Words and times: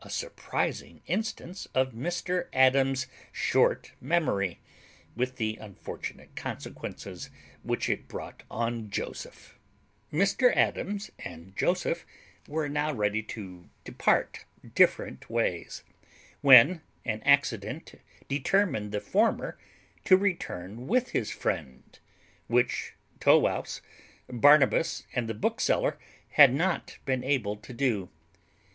A 0.00 0.10
surprizing 0.10 1.00
instance 1.06 1.64
of 1.74 1.92
Mr 1.94 2.48
Adams's 2.52 3.06
short 3.32 3.92
memory, 4.02 4.60
with 5.16 5.36
the 5.36 5.56
unfortunate 5.58 6.36
consequences 6.36 7.30
which 7.62 7.88
it 7.88 8.06
brought 8.06 8.42
on 8.50 8.90
Joseph. 8.90 9.58
Mr 10.12 10.54
Adams 10.54 11.10
and 11.20 11.56
Joseph 11.56 12.04
were 12.46 12.68
now 12.68 12.92
ready 12.92 13.22
to 13.22 13.70
depart 13.82 14.44
different 14.74 15.30
ways, 15.30 15.82
when 16.42 16.82
an 17.06 17.22
accident 17.22 17.94
determined 18.28 18.92
the 18.92 19.00
former 19.00 19.56
to 20.04 20.18
return 20.18 20.86
with 20.86 21.12
his 21.12 21.30
friend, 21.30 21.98
which 22.46 22.92
Tow 23.20 23.38
wouse, 23.38 23.80
Barnabas, 24.28 25.06
and 25.14 25.30
the 25.30 25.32
bookseller 25.32 25.98
had 26.32 26.52
not 26.52 26.98
been 27.06 27.24
able 27.24 27.56
to 27.56 27.72
do. 27.72 28.10